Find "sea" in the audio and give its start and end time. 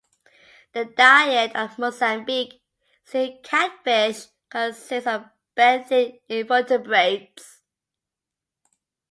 3.03-3.39